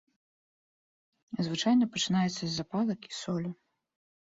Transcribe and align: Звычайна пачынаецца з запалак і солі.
Звычайна 1.49 1.85
пачынаецца 1.97 2.35
з 2.45 2.51
запалак 2.57 2.99
і 3.13 3.17
солі. 3.21 3.49